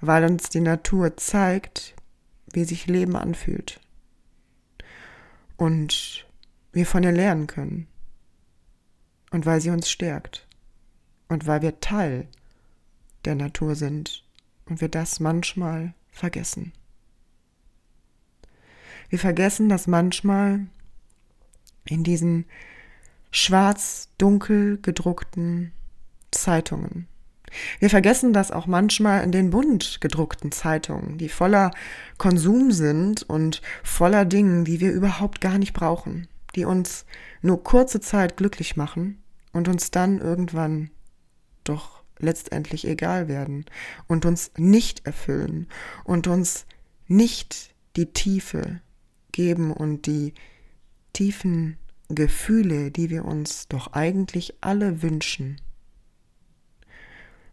Weil 0.00 0.24
uns 0.24 0.48
die 0.48 0.60
Natur 0.60 1.16
zeigt, 1.16 1.94
wie 2.52 2.64
sich 2.64 2.86
Leben 2.88 3.16
anfühlt. 3.16 3.80
Und 5.56 6.26
wir 6.72 6.84
von 6.84 7.04
ihr 7.04 7.12
lernen 7.12 7.46
können 7.46 7.86
und 9.30 9.46
weil 9.46 9.60
sie 9.60 9.70
uns 9.70 9.88
stärkt 9.88 10.48
und 11.28 11.46
weil 11.46 11.62
wir 11.62 11.78
Teil 11.78 12.26
der 13.24 13.36
Natur 13.36 13.76
sind 13.76 14.24
und 14.66 14.80
wir 14.80 14.88
das 14.88 15.20
manchmal 15.20 15.94
vergessen. 16.10 16.72
Wir 19.08 19.18
vergessen 19.18 19.68
das 19.68 19.86
manchmal 19.86 20.66
in 21.86 22.04
diesen 22.04 22.46
schwarz-dunkel 23.30 24.78
gedruckten 24.80 25.72
Zeitungen. 26.30 27.08
Wir 27.78 27.90
vergessen 27.90 28.32
das 28.32 28.50
auch 28.50 28.66
manchmal 28.66 29.22
in 29.22 29.32
den 29.32 29.50
bunt 29.50 30.00
gedruckten 30.00 30.52
Zeitungen, 30.52 31.18
die 31.18 31.28
voller 31.28 31.70
Konsum 32.18 32.72
sind 32.72 33.22
und 33.22 33.62
voller 33.82 34.24
Dingen, 34.24 34.64
die 34.64 34.80
wir 34.80 34.92
überhaupt 34.92 35.40
gar 35.40 35.58
nicht 35.58 35.72
brauchen, 35.72 36.28
die 36.54 36.64
uns 36.64 37.04
nur 37.42 37.62
kurze 37.62 38.00
Zeit 38.00 38.36
glücklich 38.36 38.76
machen 38.76 39.22
und 39.52 39.68
uns 39.68 39.90
dann 39.90 40.18
irgendwann 40.18 40.90
doch 41.62 42.02
letztendlich 42.18 42.86
egal 42.86 43.28
werden 43.28 43.64
und 44.06 44.24
uns 44.24 44.50
nicht 44.56 45.06
erfüllen 45.06 45.68
und 46.04 46.26
uns 46.26 46.66
nicht 47.06 47.74
die 47.96 48.12
Tiefe 48.12 48.80
geben 49.34 49.70
und 49.70 50.06
die 50.06 50.32
tiefen 51.12 51.76
Gefühle, 52.08 52.90
die 52.90 53.10
wir 53.10 53.26
uns 53.26 53.68
doch 53.68 53.92
eigentlich 53.92 54.54
alle 54.62 55.02
wünschen. 55.02 55.60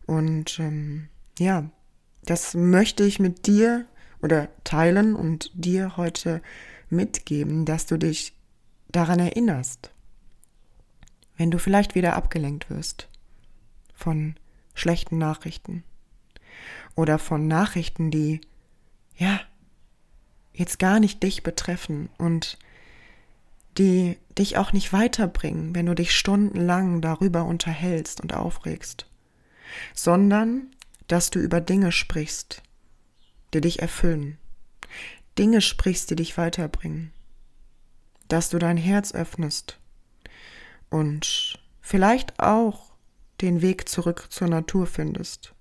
Und 0.05 0.57
ähm, 0.59 1.09
ja, 1.37 1.69
das 2.23 2.53
möchte 2.53 3.03
ich 3.03 3.19
mit 3.19 3.47
dir 3.47 3.85
oder 4.21 4.47
teilen 4.63 5.15
und 5.15 5.51
dir 5.53 5.97
heute 5.97 6.41
mitgeben, 6.89 7.65
dass 7.65 7.85
du 7.85 7.97
dich 7.97 8.33
daran 8.89 9.19
erinnerst 9.19 9.91
wenn 11.41 11.49
du 11.49 11.57
vielleicht 11.57 11.95
wieder 11.95 12.15
abgelenkt 12.15 12.69
wirst 12.69 13.09
von 13.95 14.35
schlechten 14.75 15.17
Nachrichten 15.17 15.83
oder 16.95 17.17
von 17.17 17.47
Nachrichten, 17.47 18.11
die 18.11 18.41
ja, 19.17 19.39
jetzt 20.53 20.79
gar 20.79 20.99
nicht 20.99 21.23
dich 21.23 21.43
betreffen 21.43 22.09
und 22.17 22.57
die 23.77 24.17
dich 24.37 24.57
auch 24.57 24.73
nicht 24.73 24.91
weiterbringen, 24.91 25.73
wenn 25.75 25.85
du 25.85 25.95
dich 25.95 26.15
stundenlang 26.15 27.01
darüber 27.01 27.45
unterhältst 27.45 28.21
und 28.21 28.33
aufregst, 28.33 29.05
sondern 29.93 30.67
dass 31.07 31.29
du 31.29 31.39
über 31.39 31.61
Dinge 31.61 31.91
sprichst, 31.91 32.61
die 33.53 33.61
dich 33.61 33.81
erfüllen, 33.81 34.37
Dinge 35.37 35.61
sprichst, 35.61 36.09
die 36.09 36.15
dich 36.15 36.37
weiterbringen, 36.37 37.11
dass 38.27 38.49
du 38.49 38.59
dein 38.59 38.77
Herz 38.77 39.13
öffnest 39.13 39.79
und 40.89 41.57
vielleicht 41.81 42.39
auch 42.39 42.91
den 43.41 43.61
Weg 43.61 43.89
zurück 43.89 44.27
zur 44.29 44.47
Natur 44.47 44.85
findest 44.85 45.53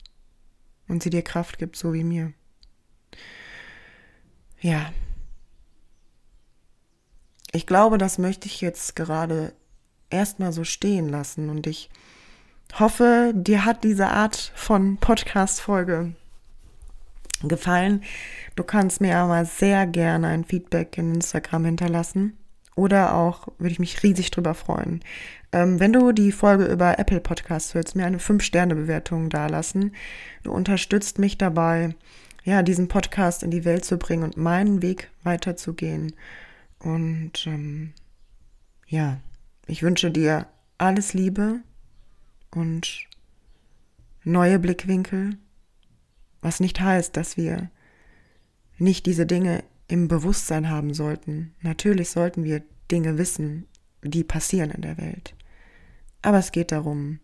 und 0.88 1.02
sie 1.02 1.10
dir 1.10 1.22
Kraft 1.22 1.58
gibt, 1.58 1.76
so 1.76 1.92
wie 1.94 2.04
mir. 2.04 2.32
Ja, 4.60 4.92
ich 7.52 7.66
glaube, 7.66 7.98
das 7.98 8.18
möchte 8.18 8.46
ich 8.46 8.60
jetzt 8.60 8.94
gerade 8.94 9.52
erstmal 10.08 10.52
so 10.52 10.64
stehen 10.64 11.08
lassen 11.08 11.50
und 11.50 11.66
ich 11.66 11.90
hoffe, 12.78 13.32
dir 13.34 13.64
hat 13.64 13.82
diese 13.82 14.08
Art 14.08 14.52
von 14.54 14.98
Podcast-Folge 14.98 16.12
gefallen. 17.42 18.04
Du 18.54 18.62
kannst 18.62 19.00
mir 19.00 19.16
aber 19.16 19.44
sehr 19.44 19.86
gerne 19.86 20.28
ein 20.28 20.44
Feedback 20.44 20.96
in 20.98 21.14
Instagram 21.14 21.64
hinterlassen. 21.64 22.36
Oder 22.76 23.14
auch 23.14 23.48
würde 23.58 23.72
ich 23.72 23.78
mich 23.80 24.02
riesig 24.02 24.30
drüber 24.30 24.54
freuen. 24.54 25.00
Ähm, 25.52 25.80
wenn 25.80 25.92
du 25.92 26.12
die 26.12 26.32
Folge 26.32 26.66
über 26.66 26.98
Apple 26.98 27.20
Podcasts 27.20 27.74
hörst, 27.74 27.96
mir 27.96 28.06
eine 28.06 28.18
5-Sterne-Bewertung 28.18 29.28
dalassen. 29.28 29.94
Du 30.44 30.52
unterstützt 30.52 31.18
mich 31.18 31.36
dabei, 31.36 31.94
ja, 32.44 32.62
diesen 32.62 32.88
Podcast 32.88 33.42
in 33.42 33.50
die 33.50 33.64
Welt 33.64 33.84
zu 33.84 33.98
bringen 33.98 34.24
und 34.24 34.36
meinen 34.36 34.82
Weg 34.82 35.10
weiterzugehen. 35.22 36.14
Und 36.78 37.46
ähm, 37.46 37.92
ja, 38.86 39.20
ich 39.66 39.82
wünsche 39.82 40.10
dir 40.10 40.46
alles 40.78 41.12
Liebe 41.12 41.60
und 42.50 43.06
neue 44.24 44.58
Blickwinkel, 44.58 45.36
was 46.40 46.60
nicht 46.60 46.80
heißt, 46.80 47.16
dass 47.16 47.36
wir 47.36 47.70
nicht 48.78 49.06
diese 49.06 49.26
Dinge 49.26 49.62
im 49.88 50.08
Bewusstsein 50.08 50.70
haben 50.70 50.94
sollten. 50.94 51.54
Natürlich 51.60 52.10
sollten 52.10 52.44
wir 52.44 52.62
Dinge 52.90 53.18
wissen, 53.18 53.66
die 54.02 54.24
passieren 54.24 54.70
in 54.70 54.82
der 54.82 54.96
Welt. 54.98 55.34
Aber 56.22 56.38
es 56.38 56.52
geht 56.52 56.72
darum, 56.72 57.20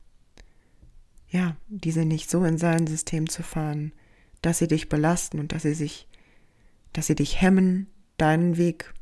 ja, 1.29 1.57
diese 1.69 2.05
nicht 2.05 2.31
so 2.31 2.45
in 2.45 2.59
sein 2.59 2.87
System 2.87 3.29
zu 3.29 3.43
fahren, 3.43 3.93
dass 4.43 4.59
sie 4.59 4.69
dich 4.69 4.89
belasten 4.89 5.41
und 5.41 5.53
dass 5.53 5.63
sie 5.63 5.75
sich, 5.75 6.09
dass 6.93 7.07
sie 7.07 7.15
dich 7.15 7.41
hemmen, 7.41 7.89
deinen 8.17 8.57
Weg 8.57 8.93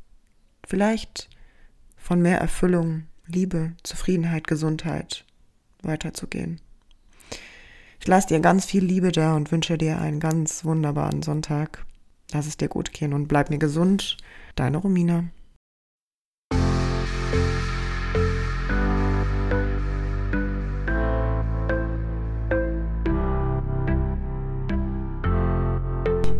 vielleicht 0.67 1.29
von 1.97 2.21
mehr 2.21 2.39
Erfüllung, 2.39 3.07
Liebe, 3.27 3.73
Zufriedenheit, 3.83 4.47
Gesundheit 4.47 5.25
weiterzugehen. 5.83 6.61
Ich 8.01 8.07
lasse 8.07 8.29
dir 8.29 8.41
ganz 8.41 8.67
viel 8.67 8.85
Liebe 8.85 9.13
da 9.13 9.35
und 9.35 9.51
wünsche 9.51 9.79
dir 9.79 9.99
einen 9.99 10.21
ganz 10.21 10.65
wunderbaren 10.65 11.23
Sonntag. 11.23 11.87
Lass 12.33 12.47
es 12.47 12.57
dir 12.57 12.69
gut 12.69 12.93
gehen 12.93 13.15
und 13.15 13.29
bleib 13.29 13.49
mir 13.49 13.59
gesund. 13.59 14.19
Deine 14.57 14.77
Romina. 14.77 15.25